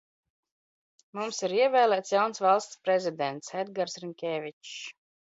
[1.17, 4.73] Mums ir iev?l?ts jauns Valsts prezidents- Edgars Rink?vi?s.